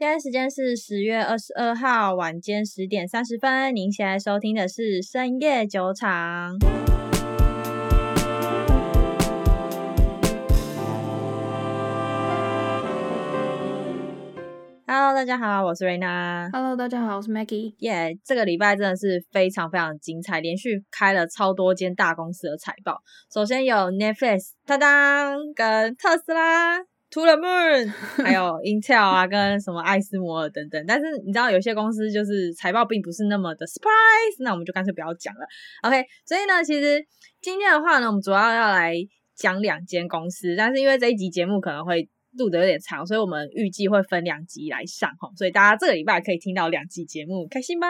[0.00, 3.76] 现在时间是十月二十二号晚间十点三十分。
[3.76, 6.56] 您现在收听的是深夜酒场。
[14.86, 16.48] Hello，大家好，我是瑞娜。
[16.50, 17.74] Hello，大家好，我是 Maggie。
[17.80, 23.02] 耶，yeah, 这个礼拜真的是非常非常精彩，连续开了超多间大公司的财报。
[23.30, 26.89] 首先有 Netflix、当当跟特斯拉。
[27.12, 27.88] To the moon，
[28.22, 35.40] 还有 Intel 啊，跟什么艾斯摩尔等等，但是你知道有些公司就是财报并不是那么的 surprise，那我们就干脆不要讲了。
[35.82, 37.04] OK，所以呢，其实
[37.40, 38.94] 今天的话呢，我们主要要来
[39.34, 42.08] 讲两间公司，但是因为这一集节目可能会
[42.38, 47.88] 录的有点长，所以我们预计会分两集来上哈，所以大家这个礼拜可以听到两集节目，开心吧？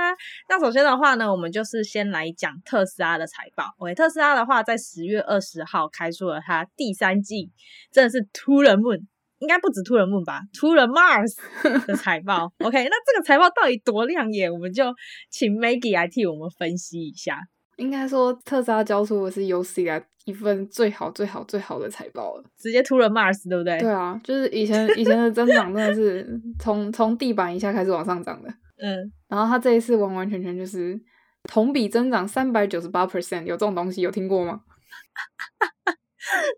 [0.49, 3.67] 那首先的话呢，我们就是先来讲特斯拉的财报。
[3.77, 7.51] OK，特斯拉的话在十月二十号开出了它第三季，
[7.93, 9.10] 真的是 To the moon。
[9.41, 11.35] 应该不止 To the moon 吧，To the Mars
[11.87, 12.53] 的财报。
[12.59, 14.53] OK，那这个财报到底多亮眼？
[14.53, 14.85] 我们就
[15.31, 17.41] 请 Maggie 来替我们分析一下。
[17.77, 23.79] 应该说，特斯拉交出的是有史以来一份最好、最好、最好的财报了，直接 To the Mars，对不对？
[23.81, 28.51] 对啊，就是以前以前的增长真的是从从地板一下开始往上涨的。
[28.83, 31.01] 嗯，然后它这一次完完全全就是
[31.45, 34.61] 同比增长三百九十八 percent，有这种东西有听过吗？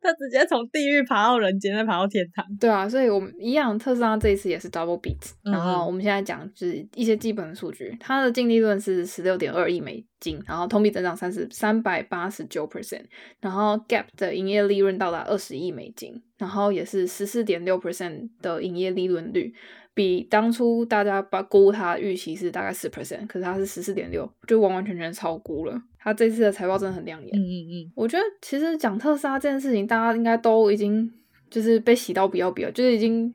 [0.01, 2.45] 他直接从地狱爬到人间，再爬到天堂。
[2.61, 5.33] 对啊，所以我们一样，特斯拉这一次也是 double beat。
[5.43, 13.05] 然后我们现在讲就是一些基本的数据，它的净利润是十六点二亿美金，然后同比增长三十三百八十九 percent，
[13.41, 19.55] 然后 GAAP 的营业利润到达二十亿美金，然后也是十四点六 percent 的营业利润率。
[19.95, 25.83] 比当初大家把估它预期是大概十 percent，可是它是十四点六，就完完全全超估了。
[25.99, 27.31] 它这次的财报真的很亮眼。
[27.33, 31.13] 嗯嗯嗯，我觉得其实讲特斯拉这件事情，大家应该都已经
[31.51, 33.33] 就是被洗到不要不要，就是已经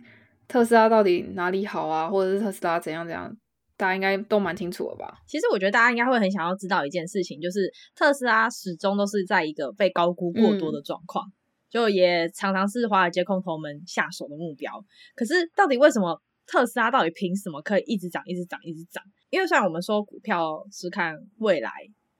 [0.48, 3.32] 特斯拉到底哪里好啊，或者是特斯拉怎样怎样，
[3.78, 5.20] 大家应该都蛮清楚了吧？
[5.28, 11.32] 其实我觉得大家应该会很想要知道一件事情，就是特斯拉始终都是在一个被高估过多的状况，嗯、
[11.70, 14.72] 就也常常是华尔街空头们下手的目标。
[15.16, 16.22] 可是到底为什么？
[16.48, 19.04] 特斯拉到底凭什么可以一直涨、一直涨、一直涨？
[19.30, 21.70] 因为虽然我们说股票是看未来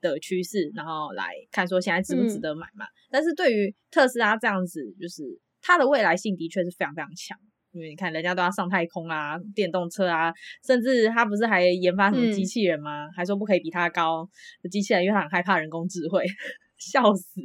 [0.00, 5.24] 的趋势，然后来看说现在值不值得买嘛，嗯、但是对于特斯拉这样子，就是
[5.60, 7.36] 它的未来性的确是非常非常强。
[7.72, 10.32] 因为你看人家都要上太空啊，电动车啊，
[10.66, 13.06] 甚至他不是还研发什么机器人吗？
[13.06, 14.28] 嗯、还说不可以比它高
[14.62, 16.24] 的机器人，因为他很害怕人工智慧，
[16.78, 17.40] 笑死。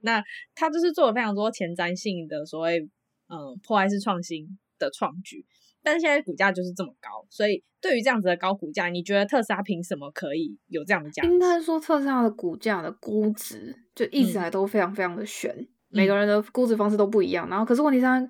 [0.00, 0.22] 那
[0.54, 2.80] 他就是做了非常多前瞻性的所谓
[3.28, 4.46] 嗯破坏式创新
[4.78, 5.44] 的创举。
[5.84, 11.22] 但是现在股价就是这么高，所以对于这样子的高股价，你觉得特斯拉凭什么可以有这样的价？
[11.24, 17.48] 应该说特斯拉的股价的估值就一直来都非常非常的悬，嗯、每个人的估值方式都不一样。
[17.50, 18.26] 然后，可是问题上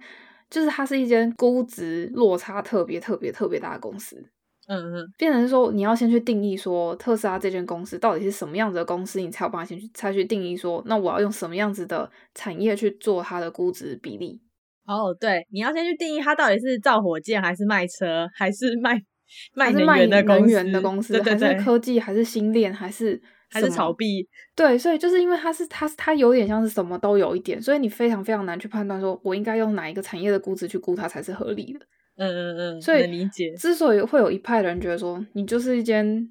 [0.51, 4.29] 就是它是一间估值落差特别特别特别大的公司。
[4.67, 14.41] 嗯嗯，变成说你要先去定义说特斯拉这间公司到底是什么样子的公司，你才有办法先去才去定义说，那我要用什么样子的产业去做它的估值比例。
[14.87, 19.01] 哦，oh, 对，你要先去定义它到底是造火箭还是卖车，还是卖
[19.55, 24.29] 卖能源的公司，的公司对对对，还是科技，还是新链，还是 还是炒币？
[24.55, 31.81] 对，所以就是因为它是它它有点像是什么都有一点，所以你非常非常难去判断说我应该用哪一个产业的估值去估它才是合理的。
[32.17, 33.55] 嗯嗯嗯，所以理解。
[33.57, 36.29] 之所以会有一派人觉得说你就是一间。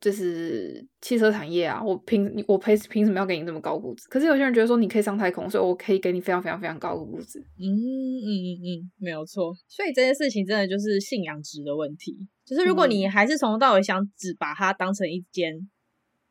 [0.00, 4.08] 就是汽车产业啊，我凭你我凭凭什么要给你这么高估值？
[4.08, 7.38] 可是有些人觉得说你可以上太空，所以我可以给你非常非常非常高的估值。
[7.58, 9.52] 嗯嗯嗯嗯，没有错。
[9.68, 12.16] 所以这件事情真的就是信仰值的问题。
[12.46, 15.52] 就是如果你还是从头到尾想只把它当成一间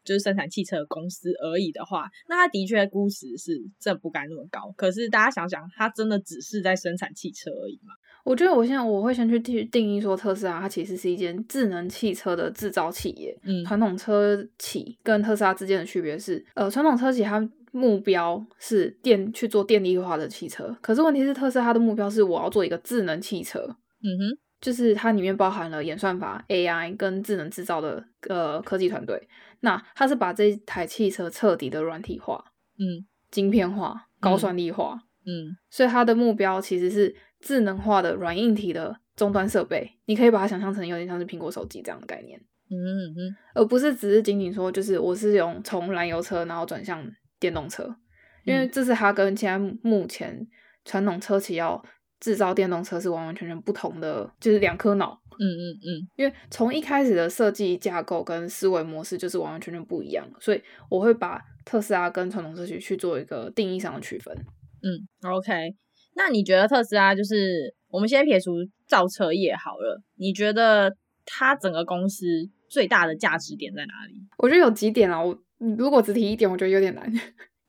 [0.09, 4.73] 就是生产汽车的公司而已的话，那它的确估值是真不该那么高。
[4.75, 7.93] 可是大家想想，它真的只是在生产汽车而已吗？
[8.25, 13.37] 我觉得我现在我会先去定定义说，特斯拉它其实是一间智能汽车的制造企业。
[13.43, 23.59] 嗯，传统车企跟特斯拉之间的区别是，呃，传统车企它目标是电去做电力化的汽车，可是问题是特斯拉它的目标是我要做一个智能汽车。
[24.01, 29.27] 嗯哼，就是它里面包含了演算法、AI 跟智能制造的呃科技团队。
[29.61, 32.43] 那它是把这一台汽车彻底的软体化，
[32.77, 37.15] 嗯，晶片化、高算力化，嗯，嗯，所以它的目标其实是。
[37.41, 42.37] 智能化的软硬体的终端设备，你可以把它想象成有点像是苹果手机这样的概念，
[42.69, 47.09] 嗯嗯嗯，而不是只是仅仅说就是我是用从燃油车然后转向
[47.39, 47.95] 电动车，
[48.43, 50.45] 因为这是它跟现在目前
[50.83, 51.81] 传统车企要
[52.19, 64.35] 制造电动车是完完全全不同的，就是两颗脑，嗯嗯嗯，因为从一开始的设计架构跟思维模式就是完完全全不一样，所以我会把特斯拉跟传统车企去做一个定义上的区分，
[64.81, 65.75] 嗯，OK。
[66.15, 68.51] 那你觉得特斯拉就是我们先撇除
[68.87, 70.93] 造车业好了，你觉得
[71.25, 72.25] 它整个公司
[72.67, 74.15] 最大的价值点在哪里？
[74.37, 75.39] 我觉得有几点啊，我
[75.77, 77.21] 如果只提一点，我觉得有点难，因为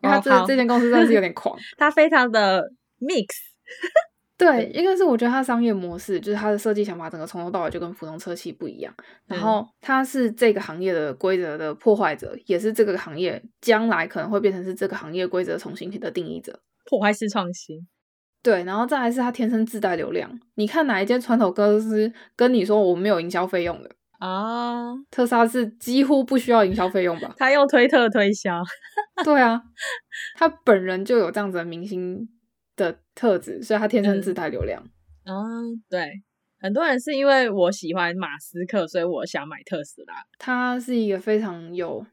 [0.02, 3.26] 它这、哦、这间公司真的是有点狂， 它非常的 mix。
[4.40, 8.90] 对，一个是我觉得它商业模式，就是它的设计想法，整个从头到尾就跟普通车企不一样。
[9.26, 16.58] 然后它是这个行业的规则的破坏者，也是这个行业将来可能会变成是这个行业规则重新的定义者。
[16.86, 17.86] 破坏式创新。
[18.42, 20.40] 对，然后再来是它天生自带流量。
[20.54, 23.90] 你看哪一间传统公司跟你说我没有营销费用的
[24.20, 24.94] 啊？
[25.10, 27.34] 特斯拉是几乎不需要营销费用吧？
[27.36, 28.62] 他用推特推销。
[29.22, 29.60] 对啊，
[30.38, 32.26] 他本人就有这样子的明星
[32.80, 34.82] 的特质，所以他天生自带流量。
[35.24, 36.10] 嗯，嗯，对，
[36.60, 40.14] 很多人是因为我喜欢马斯克，所以我想买特斯拉。
[40.38, 42.04] 他是一个非常有，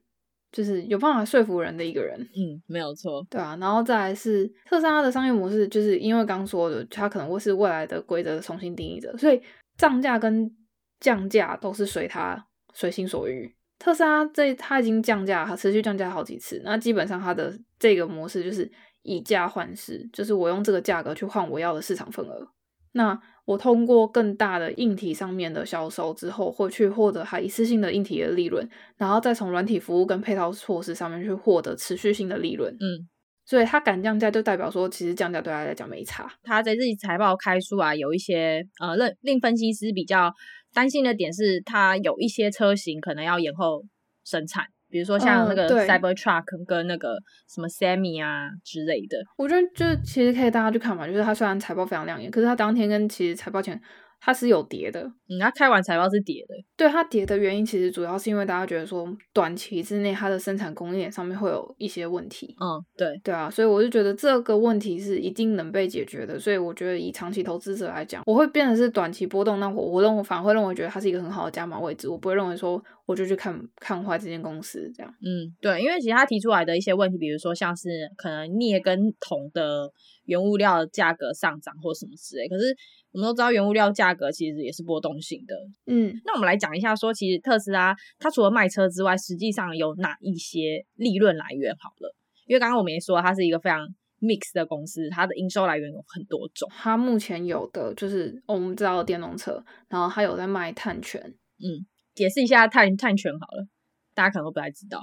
[0.51, 2.19] 就是有办法说服人的一个人。
[2.19, 3.25] 嗯，没有错。
[3.29, 9.41] 对啊，然后再来是特斯拉的商业模式，就是因为刚说的，它可能会是未来的规则重新定义者，所以
[9.77, 10.53] 涨价跟
[10.99, 13.55] 降价都是随他随心所欲。
[13.79, 18.69] 特斯拉这他已经降价，它持续降价好几次，那基本上它的这个模式就是。
[19.07, 22.48] 以价换市，就是我用这个价格去换我要的市场份额。
[22.92, 28.68] 那我通过更大的硬体上面的销售之后，会去获得它一次性的硬体的利润，
[28.98, 32.74] 然后再从软体服务跟配套措施上面去获得持续性的利润。
[32.74, 33.07] 嗯，
[33.45, 36.30] 所以它敢降价，就代表说其实降价对他来讲没差。
[36.44, 40.33] 他在自己财报开出啊，有一些呃令令分析师比较
[40.74, 43.83] 担心的点是，他有一些车型可能要延后
[44.25, 44.65] 生产。
[44.89, 47.17] 比如说像那个 Cybertruck 跟那个
[47.47, 53.81] 什么 sammi 啊之类的，我觉得就其实可以大家去看嘛，就是它虽然财报非常亮眼，可是它当天跟其实财报前。
[54.19, 79.91] 它是有跌的，嗯，它开完财报是跌的，对，它跌的原因其实主要是因为大家觉得说短期之内它的生产供应链上面会有一些问题，嗯，对，对啊，所以我就觉得这个问题是一定能被解决的，所以我觉得以长期投资者来讲，我会变成是短期波动，那我我认为反而会认为觉得它是一个很好的加码位置，我不会认为说我就去看看坏这间公司这样，嗯，对，因为其实他提出来的一些问题，比如说像是可能镍跟铜的
[80.27, 82.77] 原物料价格上涨或什么之类，可是。
[83.13, 85.56] 我们都知道原物料价格其实也是波动性的，
[85.88, 91.74] 嗯，那我们来讲一下说，其实特斯拉它除了卖车之外，实际上有哪一些利润来源？
[91.79, 92.13] 好了，
[92.45, 93.88] 因为刚刚我们也说它是一个非常
[94.19, 96.69] mix 的公司，它的营收来源有很多种。
[96.71, 101.19] 它目前有的就是我们知道的电动车，然后它有在卖碳权，
[101.57, 103.68] 嗯，解释一下碳碳权好了，
[104.13, 105.01] 大家可能都不太知道。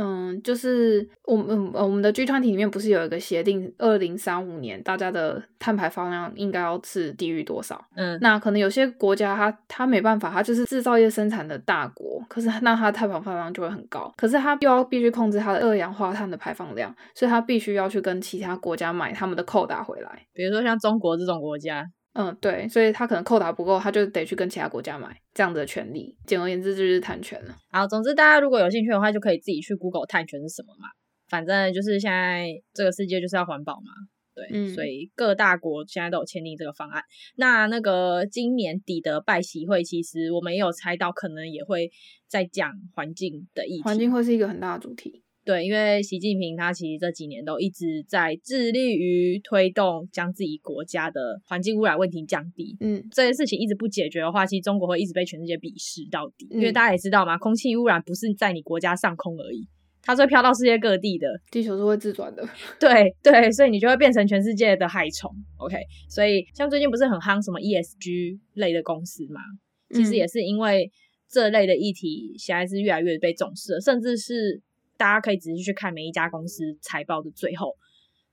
[0.00, 7.84] 嗯，就是我们我们的 G 团体里面不是有一个协定，二零三五年大家的碳排放量应该要是低于多少？
[7.96, 21.84] 嗯，那可能有些国家它它没办法，它就是制造业生产的大国，可是那它的碳排放量就会很高，可是它又要必须控制它的二氧化碳的排放量，所以它必须要去跟其他国家买他们的扣打回来，比如说像中国这种国家。
[22.14, 26.16] 嗯，对，所以他可能扣打不够，他就得去跟其他国家买这样的权利。
[26.26, 27.56] 简而言之，就是碳权了。
[27.70, 30.88] 好，总之大家如果有兴趣的话，就可以自己去 Google 碳权是什么嘛。
[31.28, 33.92] 反正就是现在这个世界就是要环保嘛，
[34.34, 37.02] 对，嗯，所以各大国现在都有签订这个方案。
[37.36, 41.90] 那那个今年底的拜习会，其实我们也有猜到，可能也会
[42.26, 43.82] 在讲环境的议题。
[43.82, 45.22] 环境会是一个很大的主题。
[45.48, 52.76] 对，因为习近平他其实这几年都一直在致力于推动将自己国家的环境污染问题降低。
[52.80, 56.46] 嗯，这些事情一直不解决的话，其实中国会一直被全世界鄙视到底。
[56.50, 59.66] 嗯，因为大家也知道嘛，空气污染不是在你国家上空而已，
[60.02, 61.26] 它是会飘到世界各地的。
[61.50, 62.46] 地球是会自转的。
[62.78, 65.34] 对对，所以你就会变成全世界的害虫。
[65.56, 65.78] OK，
[66.10, 69.40] 所以像最近不是很夯什么 ESG 类的公司嘛？
[69.94, 70.92] 其实也是因为
[71.26, 74.60] 这类的议题现在是越来越被重视了，甚至是。
[74.98, 77.74] 大家可以仔细去看每一家公司财报的最后，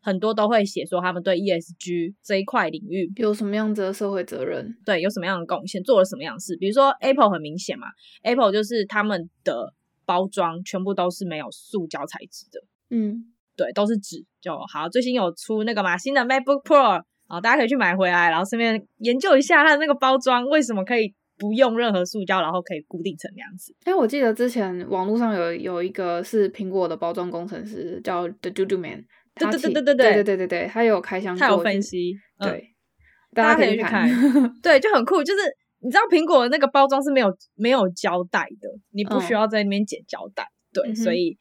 [0.01, 6.57] 很多都会写说他们对 ESG 这一块领域有什么样子的社会责任，对，有什么样的贡献，做了什么样的事。
[6.57, 7.88] 比如说 Apple 很明显嘛
[8.24, 9.74] ，Apple 就是他们的
[10.05, 14.89] 包装全部都是没有塑胶材质的，嗯，对，都是纸就好。
[14.89, 21.13] 最新有出那个嘛，新的 MacBook Pro，啊，大家可以去买回来，然后顺便研究一下它的那个包装为什么可以。
[21.38, 23.75] 不用任何塑胶，然后可以固定成那样子。
[23.84, 29.06] 哎，我记得之前网络上有有一个是苹果的包装工程师，叫 The Doodoo Man。
[29.38, 34.10] 对对对对对对对对对对，他有开箱，他有分析，对，嗯、大家可以去看。
[34.63, 35.42] 对，就很酷，就是
[35.82, 40.44] 你知道苹果的那个包装是没有没有胶带的，你不需要在那边剪胶带。
[40.44, 41.38] 嗯、对，所以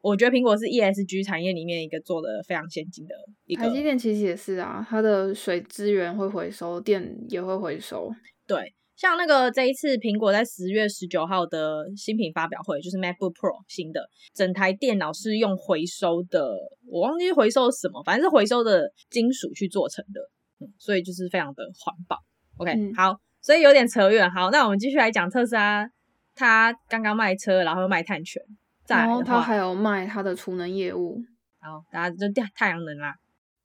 [0.00, 3.14] 我觉得苹果是 ESG 产业里面一个做的非常先进的
[3.44, 3.62] 一个。
[3.62, 8.12] 台积电其实也是啊，它的水资源会回收，电也会回收。
[8.48, 8.74] 对。
[8.98, 14.00] 像那个这一次苹果在十月十九号的新品发表会，就是 MacBook Pro 新的，
[14.34, 16.56] 整台电脑是用回收的，
[16.90, 20.20] 我忘记回收什么，反正是回收的金属去做成的，
[20.58, 22.18] 嗯，所以就是非常的环保。
[22.56, 24.28] OK，、嗯、好，所以有点扯远。
[24.28, 25.88] 好，那我们继续来讲特斯拉，
[26.34, 28.42] 他刚刚卖车，然后又卖碳权，
[28.88, 31.22] 然后他还有卖他的储能业务，
[31.62, 33.14] 然后大家就电太阳能啦。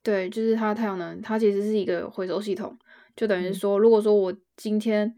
[0.04, 2.78] 对，就是它太阳能，它其实是一个回收系统，
[3.16, 5.10] 就等于说，如果说我今天，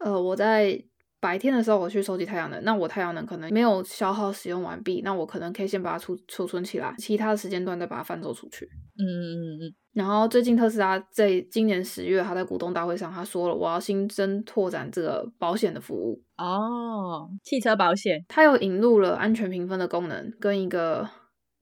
[0.00, 0.82] 呃，我在
[1.20, 8.66] 白天的时候我去收集太阳能，那我太阳能可能没有消耗使用完毕，那我可能可以先把它储储存起来，其他的时间段再把它贩售出去。
[8.98, 9.74] 嗯嗯嗯嗯。
[9.92, 16.22] 然后最近特斯拉在今年十月，他在股东大会上他说了，我要新增拓展这个保险的服务。
[16.36, 21.08] 哦，汽车保险，它又引入了安全评分的功能，跟一个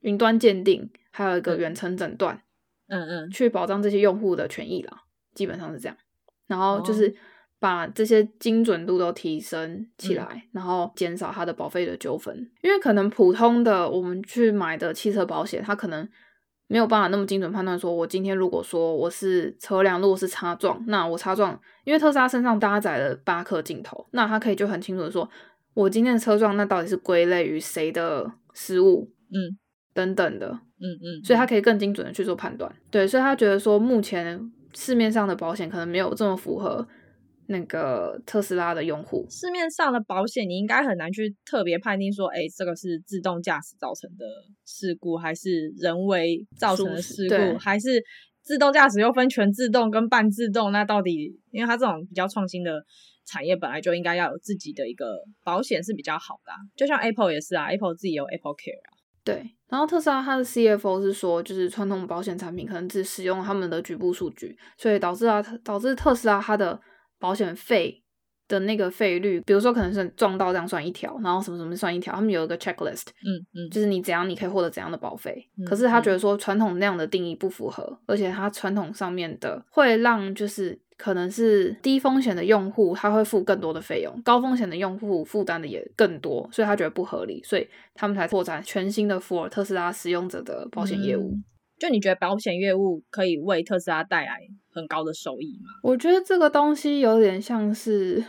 [0.00, 0.90] 云端鉴定。
[1.10, 2.40] 还有一个远程诊断，
[2.86, 5.02] 嗯嗯，去保障这些用户的权益啦，
[5.34, 5.96] 基本上是这样。
[6.46, 7.12] 然后就是
[7.58, 12.50] 把这些精准度都提升起来，嗯、然后减少它的保费的纠纷。
[12.62, 16.08] 因为可能普通的我们去买的汽车保险，它可能
[16.66, 17.78] 没有办法那么精准判断。
[17.78, 25.28] 说我今天如果说我是车辆，如果是擦撞，那我擦撞，因为特斯拉身上搭载了八颗镜头，那它可以就很清楚的说，
[25.74, 29.10] 我今天的车撞，那到底是归类于谁的失误？
[29.30, 29.58] 嗯。
[29.94, 34.38] 等等的，嗯嗯，所以它可以更精准的去做判断，对，所以他觉得说目前
[34.72, 36.86] 市面上的保险可能没有这么符合
[37.48, 39.26] 那个特斯拉的用户。
[39.30, 44.24] 市面上的保险你应该很难去特别判定说，哎，这个是自动驾驶造成的
[44.64, 48.02] 事故，还是人为造成的事故，还是
[48.42, 50.72] 自动驾驶又分全自动跟半自动？
[50.72, 52.84] 那到底，因为它这种比较创新的
[53.26, 58.96] 产业，本来就应该要有自己的一个保险是比较好的啊，就像 Apple 也是啊，Apple 自己有 Apple Care 啊。
[59.24, 66.80] 对，然后特斯拉它的 CFO 是说，就是传统保险产品可能只使用他们的局部数据，所以导致啊，导致特斯拉它的
[67.18, 68.02] 保险费
[68.46, 80.78] 的那个费率，比如说可能是撞到这样算一条，然后什么什么算一条，他们有一个 checklist，嗯嗯，就是你怎样你可以获得怎样的保费，嗯、可是他觉得说传统那样的定义不符合，而且他传统上面的会让就是。
[80.98, 91.30] 可能是低风险的用户，他会付更多的费用；高风险的用户负担的也更多，所以他觉得不合理，所以他们才拓展全新的 for 特斯拉使用者的保险业务。
[91.30, 91.44] 嗯，
[91.78, 94.40] 就你觉得保险业务可以为特斯拉带来
[94.72, 95.70] 很高的收益吗？
[95.82, 98.24] 我觉得这个东西有点像是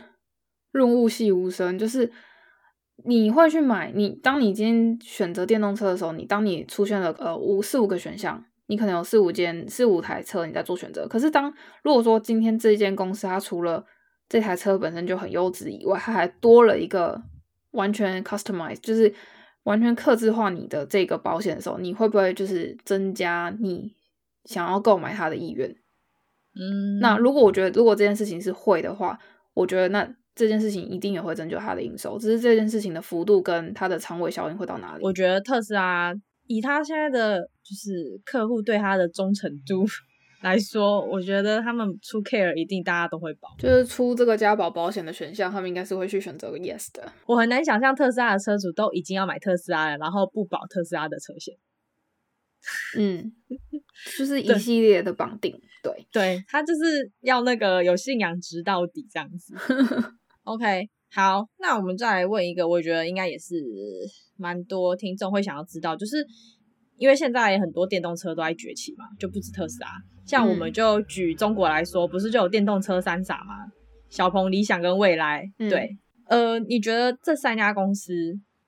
[0.72, 2.12] 润物细无声，就是
[3.06, 8.46] 你会去买，你当你今天选择电动车的时候，你当你出现了呃五四五个选项。
[8.72, 11.08] 你可能有四五间、四五台车，你在做选择。
[11.08, 11.51] 可是当
[11.82, 13.84] 如果说今天这一间公司它除了
[14.29, 17.20] 这台车本身就很优质以外，它还多了一个
[17.72, 19.12] 完全 customize，就是
[19.69, 23.93] 完全克制化你的这个保险的时候，你会不会就是增加你
[24.45, 25.69] 想要购买它的意愿？
[26.55, 29.19] 嗯，那如果我觉得如果这件事情是会的话，
[29.53, 35.03] 我觉得那这件事情一定也会拯救它的营收，只是这件事情的幅度跟它的长尾效应会到哪里？
[35.03, 36.13] 我觉得特斯拉。
[36.51, 39.85] 以他现在的就是客户对他的忠诚度
[40.41, 47.12] 来说，我觉得他们出 Care 一定大家都会保，就是出这个加保保险的选项，他们应该是会去选择个 Yes 的。
[47.25, 51.55] 我很难想象特斯拉的车主都已经要买特斯拉了，然后不保特斯拉的车险。
[52.98, 53.31] 嗯，
[54.17, 55.51] 就是一系列的绑定，
[55.84, 59.55] 对对，对，他就是要那个有信仰直到底这样子。
[60.43, 60.89] OK。
[61.12, 63.55] 好，那我们再来问一个，我觉得应该也是
[64.38, 66.17] 蛮多听众会想要知道，就是
[67.00, 69.88] 因为现在很多电动车都在崛起嘛，就不止特斯拉，
[70.25, 73.72] 像我们就举中国来说，不是就有电动车三傻吗？
[74.10, 78.13] 小鹏、理想跟蔚来，对，嗯、呃，你觉得这三家公司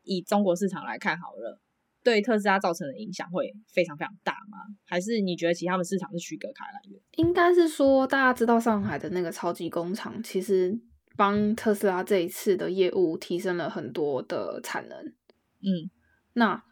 [0.03, 1.59] 以中国市场来看好了，
[2.03, 4.57] 对特斯拉造成的影响会非常非常大吗？
[4.85, 7.01] 还是你觉得其他的市场是区隔开来的？
[7.17, 10.79] 应该是说，大家知道上海的那个超级工厂，其实。
[11.17, 15.91] 帮特斯拉这一次的业务提升了很多的产能，嗯，
[16.33, 16.63] 那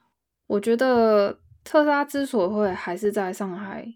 [0.47, 1.37] 我觉得
[1.69, 3.87] 特斯拉之所以会还是在上海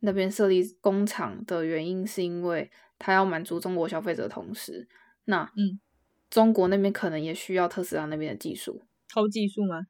[0.00, 4.86] 那边设立工厂的原因，是因为它要满足中国消费者的同时，
[5.24, 5.80] 那嗯，
[6.28, 9.86] 中国那边可能也需要特斯拉那边的技术，偷技术吗？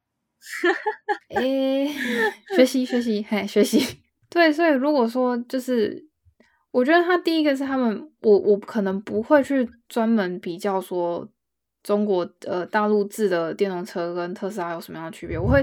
[1.34, 3.98] 诶、欸，学习学习，嘿，学习，
[4.30, 6.08] 对，所以如果说就是。
[6.70, 11.30] 我觉得他第一个是他们，我我可能不会去专门比较说
[11.82, 15.62] 中国呃大陆制的电动车跟特斯拉有什么样的区别，我会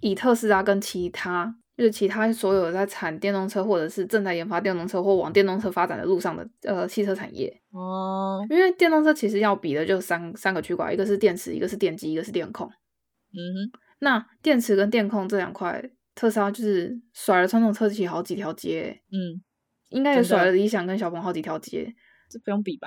[0.00, 12.66] 以特斯拉跟其他就是其他所有在产电动车或者是正在研发电动车或往电动车发展的路上的呃汽车产业哦，因为电动车其实要比的就三三个区块，一个是电池，一个是电机，一个是电控。
[12.66, 15.82] 嗯哼，那电池跟电控这两块，
[16.14, 19.00] 特斯拉就是甩了传统车企好几条街。
[19.10, 19.42] 嗯。
[19.90, 21.92] 应该也甩了理想跟小鹏好几条街，
[22.30, 22.86] 这不用比吧？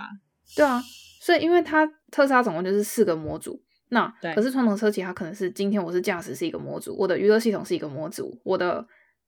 [0.56, 0.82] 对啊，
[1.20, 3.62] 所以因为它特斯拉总共就是四个模组，
[3.94, 8.86] 那可是传统车企它可能是今天我是驾驶是一个模组，我的娱乐系统是一个模组，我的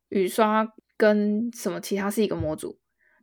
[0.09, 0.67] 雨刷
[0.97, 2.77] 跟什么其他是一个模组，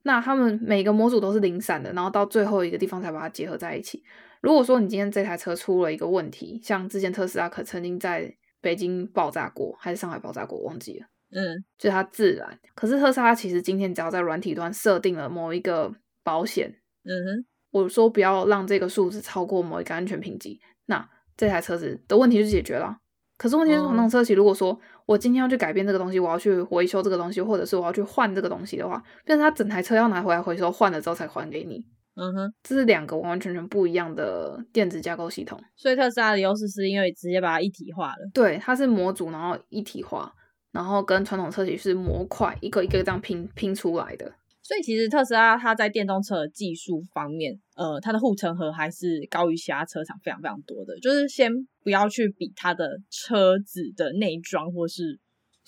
[0.04, 4.02] 那他们每个模组都是零散的，然后到最后一个地方才把它结合在一起。
[4.40, 11.06] 如果说你今天这台车出了一个问题，像之前特斯拉可曾经在北京爆炸过，还是上海爆炸过，忘记了。
[11.34, 12.58] 嗯，就它自燃。
[12.74, 16.68] 可是特斯拉其实今天只要在软体端设定了某一个保险，
[17.04, 21.08] 嗯哼，我说不要让这个数字超过某一个安全评级，那
[21.42, 22.96] 这台车子的问题就解决了。
[23.36, 31.84] 可是问题是，传统车企如果说我今天要去改变这个东西，我要去维修这个东西，或者是我要去换这个东西的话，变成它整台车要拿回来回收，换了之后才还给你。
[32.14, 35.60] 嗯哼，这是两个完完全全不一样的电子架构系统。
[35.74, 38.30] 所以特斯拉的优势是因为直接把它一体化了。
[38.32, 40.32] 对，它是模组，然后一体化，
[40.70, 44.32] 然后跟传统车企是模块，一个一个这样拼拼出来的。
[44.62, 50.96] 所以其实特斯拉它在电动车的技术方面，呃，它的护城河还是高于其他车厂非常非常多的。
[51.00, 51.50] 就是先
[51.82, 55.18] 不要去比它的车子的内装或是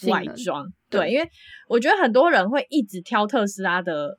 [0.06, 1.28] 外装，对，对，因为
[1.68, 4.16] 我觉得很多人会一直挑特斯拉的，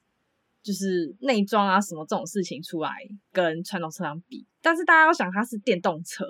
[0.61, 2.91] 就是内装啊什么这种事情出来
[3.31, 4.45] 跟传统车厂比。
[4.61, 6.25] 但是大家要想，它是电动车，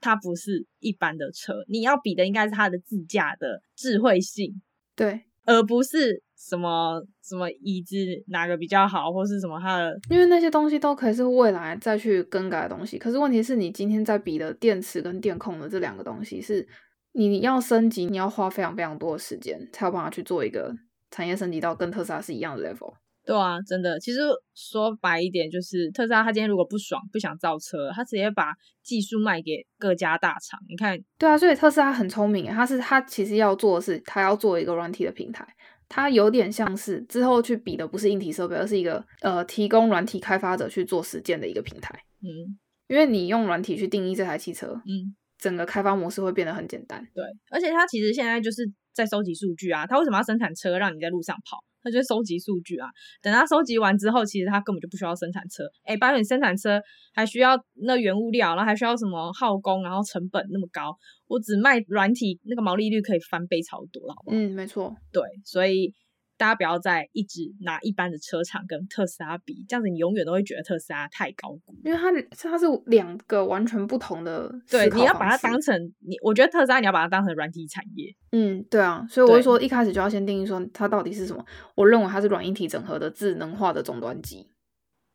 [0.00, 4.62] 它不是一般的车，你要比的应该是它的自驾的智慧性，
[4.94, 6.22] 对，而不是。
[6.38, 7.96] 什么什么椅子
[8.28, 9.98] 哪个比较好，或是什么它的？
[10.08, 12.96] 因为那些东西都可以是未来再去更改的东西。
[12.96, 16.66] 可是问题是你今天在比的电池跟电控的这两个东西，是
[17.12, 20.72] 你要升级，你要花非常非常多的时间，才有办法去做一个
[21.10, 22.94] 产业升级到跟特斯拉是一样的 level。
[23.26, 24.20] 对啊，真的，其实
[24.54, 30.58] 说白一点，就是特斯拉他今天如果不爽，不想造车，他直接把技术卖给各家大厂。
[30.66, 35.46] 你看，对啊，所以特斯拉很聪明，他是他其实要做的是，他要做一个软体的平台。
[35.88, 41.98] 它有点像是之后去比的不是硬体设备，而是一个呃提供软体开发者去做实践的一个平台。
[42.20, 47.06] 嗯，因为你用软体去定义这台汽车，嗯，整个开发模式会变得很简单。
[47.14, 49.86] 对，而且它其实现在就是在收集数据啊。
[49.86, 51.58] 它为什么要生产车让你在路上跑？
[51.82, 52.88] 它就是收集数据啊。
[53.22, 55.64] 等他收集完之后，其实他根本就不需要生产车。
[55.84, 56.80] 哎，拜托你生产车
[57.14, 60.96] 还需要那原物料，然后还需要什么耗工，然后成本那么高。
[61.26, 64.36] 我只卖软体，那个毛利率可以翻倍超多了，好不好？
[64.36, 64.94] 嗯，没错。
[65.12, 65.92] 对，所以
[66.38, 72.10] 大家不要再一直拿一般的车厂跟特斯拉比，这样子你永远都会觉得特斯拉太高估，因为它
[72.48, 74.50] 它是两个完全不同的。
[74.70, 78.14] 对，你要把它当成你，我觉得特斯拉你要把它当成软体产业。
[78.30, 81.44] 嗯，对啊，所以我就说一开始就要先定义说它到底是什么。
[81.74, 84.48] 我认为它是软硬体整合的智能化的终端机。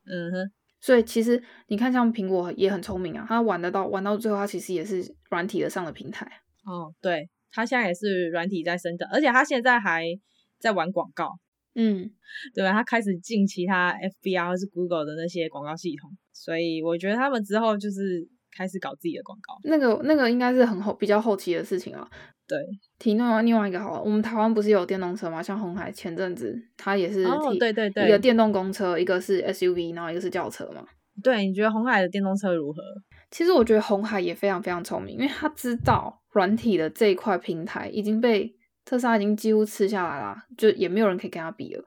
[0.06, 0.52] 嗯哼。
[0.82, 6.30] 所以其实你看，像苹果也很聪明啊，它玩得到，玩到最后，它其实也是软体的上的平台。
[6.66, 10.04] 哦，对，它现在也是软体在生长，而且它现在还
[10.64, 11.38] 在玩广告。
[11.76, 12.10] 嗯，
[12.54, 19.60] 对，他开始进其他 FB 啊或是 Google 的那些广告系统，所以我觉得他们之后就是开始搞自己的广告。
[19.64, 22.08] 那个那个应该是很后比较后期的事情了。
[22.48, 22.60] 对，
[23.00, 25.42] 提另外另外一个好了，我们台湾不是有电动车吗？
[25.42, 30.86] 像红海前阵子它也是哦，对对对，一个电动公车，一个是 SUV，然后一个是轿车嘛。
[31.24, 32.82] 对，你觉得红海的电动车如何？
[33.32, 38.54] 其实我觉得红海也非常非常聪明，因为他知道软体的这一块平台已经被
[38.86, 41.84] 特斯拉已经几乎吃下来了，就也没有人可以跟他比了。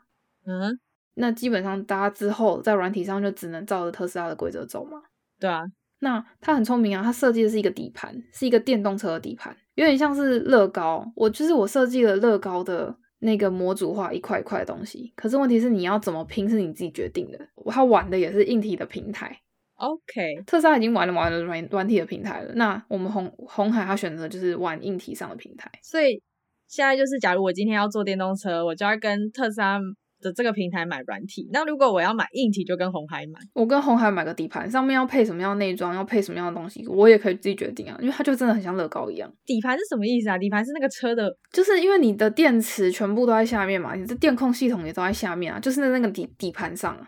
[0.47, 0.79] 嗯，
[1.15, 5.03] 那基本上大家之后在软体上就只能照着特斯拉的规则走嘛。
[5.39, 5.63] 对啊，
[6.01, 9.57] 那他很聪明啊，他设计的是一个底盘，是一个电动车的底盘。
[9.75, 17.39] 有点像是乐高，我就是我设计了乐高的那个模组化一块一块的东西，可是问题是你要怎么拼是你自己决定的。
[17.67, 19.39] 他玩的也是硬体的平台
[19.75, 20.43] ，OK。
[20.47, 25.71] 特斯拉已经玩了玩了软软体的平台了，那我们红红海他选择就是玩硬体上的平台。
[25.83, 26.23] 所以
[26.69, 29.79] 现在就是，假如我今天要坐电动车，我就要跟特斯拉。
[30.19, 33.39] 的这个平台买软体，那如果我要买硬体，就跟红海买。
[33.53, 39.31] 我跟红海买个底盘，上面要配什么样的内装，要配什么样的东西，我也可以自己决定啊，因为它就真的很像乐高一样。
[39.45, 40.39] 底盘是什么意思啊？
[40.39, 47.07] 底盘是那个车的，就是因为你的电池全部都在下面嘛，你的电控系统也都在下面啊，就是在那个底底盘上啊。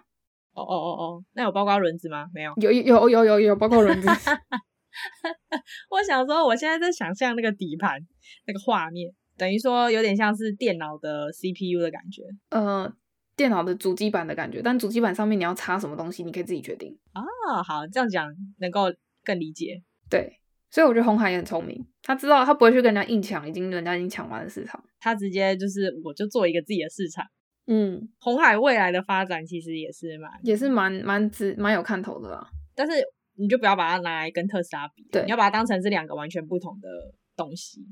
[0.53, 2.27] 哦哦哦哦，那有包括轮子吗？
[2.35, 2.53] 没有。
[2.61, 4.07] 有有有有有包括轮子。
[5.91, 7.99] 我想说，我现在在想象那个底盘
[8.47, 9.11] 那个画面。
[9.39, 12.93] 等于说有点像是电脑的 CPU 的感觉，呃，
[13.37, 16.99] 电脑的主机板的感觉，但主机板上面你要插什么东西，你可以自己决定。
[17.13, 17.23] 啊，
[17.63, 18.93] 好，这样讲能够
[19.25, 19.81] 更理解。
[20.11, 27.25] 对，所以我觉得红海也很聪明，他知道他不会去跟人家硬抢，已经人家已经抢完了市场，他直接就是我就做一个自己的市场。
[27.67, 32.49] 嗯，红海未来的发展其实也是蛮也是蛮蛮值蛮有看头的啦。
[32.75, 32.95] 但是
[33.35, 36.89] 你就不要把它拿来跟特斯拉比，对，你要把它当成是两个完全不同的
[37.37, 37.87] 东西。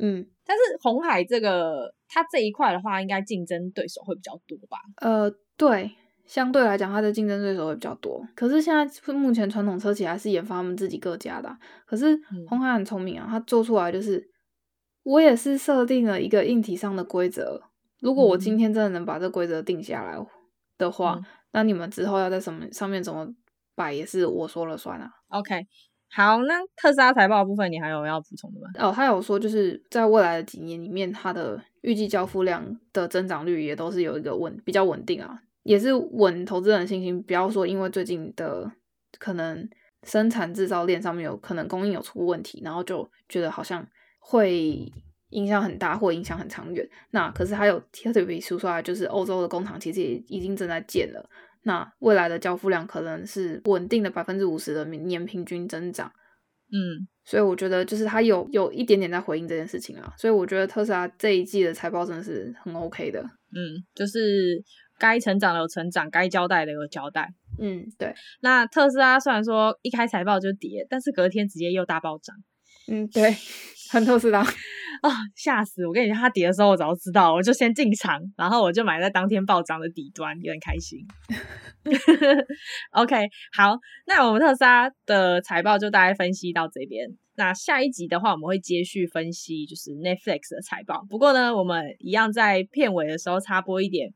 [0.00, 4.78] 嗯，但是红海这个它这一块的话，应该竞争对手会比较多吧？
[4.96, 5.90] 呃，对，
[6.26, 8.26] 相对来讲，它的竞争对手会比较多。
[8.34, 11.58] 可是现在目前传统车企还是研发他们自己各家的啊。
[11.86, 14.30] 可是红海很聪明啊，它做出来就是，
[15.02, 17.62] 我也是设定了一个硬体上的规则。
[18.00, 20.16] 如果我今天真的能把这规则定下来，
[20.78, 23.28] 的话，嗯、那你们之后要在什么上面怎么
[23.74, 25.10] 摆也是我说了算啊。
[25.28, 25.66] OK，
[26.12, 28.68] 好，那特斯拉财报部分你还有要补充的吗？
[28.78, 37.22] 哦，他有说就是在未来的几年里面，它的预计交付量的增长率也都是有一个稳比较稳定啊，也是稳投资人信心。
[37.22, 38.70] 不要说因为最近的
[39.18, 39.68] 可能
[40.02, 43.86] 生产制造链上面有可能供应有出问题，然后就觉得好像
[44.18, 44.92] 会。
[45.30, 46.84] 影响很大，或影响很长远。
[47.12, 47.80] 那可是还有
[48.12, 51.30] 特别说出来，就是欧洲的工厂其实也已经正在建了。
[51.62, 56.10] 那未来的交付量可能是稳定的百分之五十的年平均增长。
[56.72, 60.12] 嗯，所以我觉得就是它有有一点点在回应这件事情啊。
[60.16, 63.20] 所以我觉得特斯拉这一季的财报真的是很 OK 的。
[63.20, 64.62] 嗯，就是
[64.96, 67.28] 该成长的有成长，该交代的有交代。
[67.58, 68.14] 嗯，对。
[68.40, 72.36] 那特斯拉虽然说一开财报就跌，但是隔天直接又大暴涨。
[72.88, 73.34] 嗯，对，
[73.90, 74.44] 很特斯拉。
[75.02, 75.10] 啊！
[75.34, 75.92] 吓死我！
[75.94, 80.98] 跟你说，它跌的时候我早就知道，我就先进场，然后我就买在当天暴涨的底端，有点开心。
[82.92, 83.16] OK，
[83.56, 87.08] 好，那我们特斯拉的财报就大概分析到这边。
[87.36, 91.06] 那下一集的话，我们会接续分析就是 Netflix 的财报。
[91.08, 94.12] 不过呢，我们一样在片尾的时候插播一点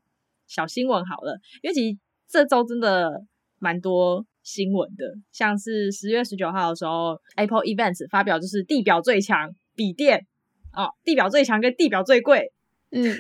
[0.47, 1.99] 小新闻好了，因为其实
[2.29, 3.25] 这周真的
[3.59, 10.25] 蛮多新闻的，像是十月十九号的时候，Apple Events 发表就是地表最强笔电。
[10.77, 12.53] 哦，地表最强跟地表最贵，
[12.91, 13.17] 嗯，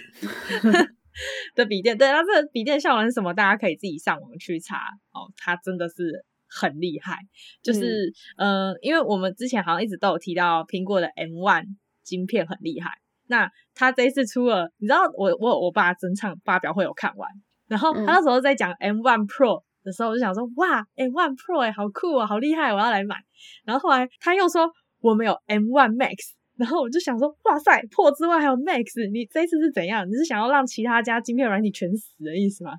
[1.54, 3.32] 的笔电，对，它这笔电效能是什么？
[3.32, 4.88] 大家可以自己上网去查。
[5.12, 7.16] 哦，它真的是很厉害，
[7.62, 12.90] 就是，嗯、呃，因为我们之前好像一直都有提到苹果的 M One 晶片很厉害，
[13.28, 17.30] 那它这一次出了，你知道我我我爸整场发表会有看完，
[17.68, 23.16] 然后他那时候在讲 M One Pro 的时候，我就想说，哇，M1 Pro 哎，好酷啊，好厉害，我要来买。
[23.64, 24.68] 然后后来他又说，
[25.01, 26.33] 我们有 M1 Max。
[26.57, 30.09] 然后我就想说，哇塞，Pro 之外还有 Max，你这次是怎样？
[30.09, 32.73] 你是想要让其他家晶片软体全死的意思吗？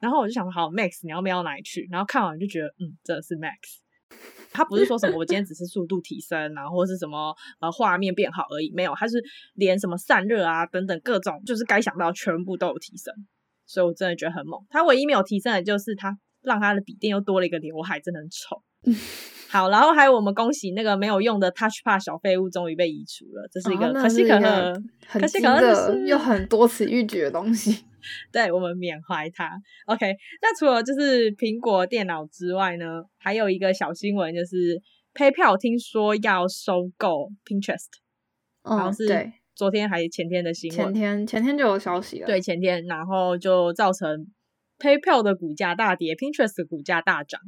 [0.00, 1.88] 然后我就想说，好，Max，你要不要哪里去？
[1.90, 3.78] 然后看完就觉得，嗯，真的是 Max。
[4.52, 9.22] 他不是说什么我今天只是速度提升，然后或是什么呃画面变好而已，没有，他是
[9.54, 13.14] 连什么散热啊等等各种，就是该想到全部都有提升。
[13.64, 14.60] 所以我真的觉得很猛。
[14.68, 18.62] 他唯一没有提升的就是他让他的笔电又多了一个刘海，真的很丑。
[19.48, 27.84] 好，然后还有我们恭喜那个没有用的 TouchPad 小废物终于被移除了，这是一个可喜可贺、可喜可贺的又很多此一举的东西。
[28.32, 29.50] 对，我们缅怀它。
[29.86, 34.80] OK，那除了就是苹果电脑之外呢，还有一个小新闻就是
[35.14, 37.90] PayPal 听说要收购 Pinterest，
[38.64, 40.78] 然后是昨天还是前天的新闻？
[40.78, 42.26] 前天前天就有消息了。
[42.26, 44.26] 对，前天，然后就造成
[44.82, 47.40] PayPal 的股价大跌，Pinterest 的股价大涨。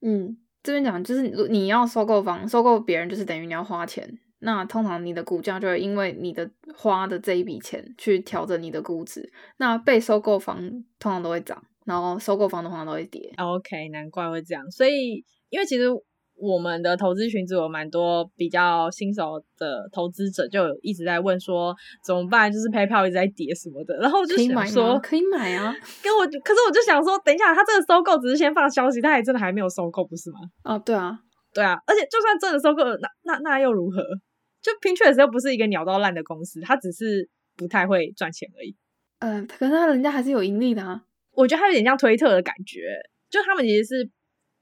[0.00, 0.38] 嗯。
[0.62, 4.18] 这边讲就是你要收购房，收购别人就是等于你要花钱。
[4.40, 9.32] 那通常你的股价就会因为你的花的这一笔钱去调整你的估值。
[9.58, 10.58] 那被收购房
[10.98, 13.32] 通常都会涨，然后收购房的话都会跌。
[13.36, 14.68] OK，难怪会这样。
[14.70, 15.84] 所以因为其实。
[16.38, 22.52] 我们的投资群组有蛮多比较新手的投资者，就一直在问说怎么办？
[22.52, 25.74] 就是 PayPal 一直在跌什么的，然后我就想说可以买啊。
[26.02, 30.40] 跟我，可是我就想说，等一下，他这个收购只是先放消息，他也真的还没有收购，不是吗？
[30.64, 31.18] 哦，对啊，
[31.54, 34.02] 对啊，而且就算真的收购，那那那又如何？
[34.60, 38.76] 就 Pinterest 又不是一个鸟到烂的公司，它只是不太会赚钱而已。
[39.20, 41.00] 嗯、呃，可是他人家还是有盈利的啊。
[41.32, 42.80] 我觉得他有点像推特的感觉，
[43.30, 44.10] 就他们其实是。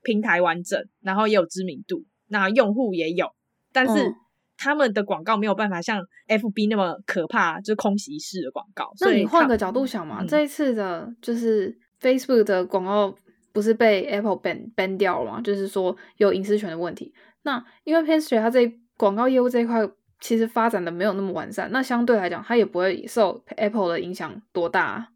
[0.04, 3.26] 平台完整，然后也有知名度，那用户也有，
[3.72, 4.14] 但是
[4.56, 8.92] 他们的广告没有办法像 FB 那么可怕，就是空袭式的广告。
[9.00, 13.12] 那你换个角度想嘛，嗯、这一次的就是 Facebook 的广告
[13.52, 15.40] 不是被 Apple ban ban 掉了吗？
[15.40, 17.12] 就是说有隐私权的问题。
[17.42, 19.86] 那因为 Pinterest 它这广告业务这一块
[20.20, 25.08] 其实发展的没有那么完善，那相对来讲它也不会受 Apple 的影响多大。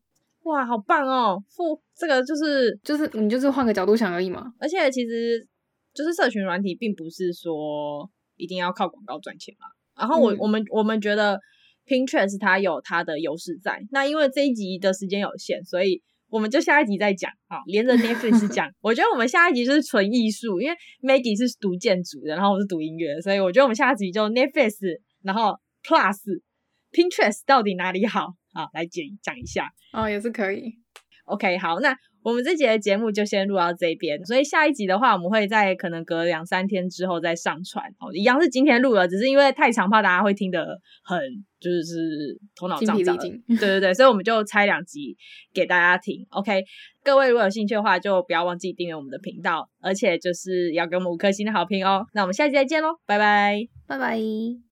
[0.48, 1.38] 哇，好棒哦！
[1.50, 4.46] 付这个就是就是你就是换个角度想而已嘛。
[4.58, 5.46] 而且其实
[5.92, 9.66] 就是社群软体，并不是说一定要靠广告赚钱嘛。
[9.94, 11.38] 然后我、嗯、我们我们觉得
[11.87, 13.78] Pinterest 它有它的优势在。
[13.90, 18.70] 那因为这一集的时间有限，所以我们就下一集再讲啊，连着 Netflix 讲。
[18.80, 26.40] 我觉得我们下一集就是纯艺术，因为 Maggie 是读建筑的，然后我是读音乐，所以我觉得我们下一集就 Netflix，然后 Plus
[26.90, 28.28] Pinterest 到底哪里好？
[28.59, 30.73] 好，来讲讲一下哦，也是可以。
[31.27, 37.85] OK，好，那我们这节的节目就先录到这边，所以下一集的话，我们会在可能隔两三天之后再上传。
[38.01, 41.21] 哦，一样是今天录了，只是因为太长，怕大家会听得很
[41.61, 43.16] 就是头脑胀胀。
[43.16, 45.16] 对对对，所以我们就拆两集
[45.55, 46.27] 给大家听。
[46.31, 46.64] OK，
[47.05, 52.05] 各位如果有兴趣的话，就不要忘记订阅我们的频道，而且就是要给我们五颗星的好评哦。
[52.12, 54.67] 那我们下期再见喽，拜拜，拜拜。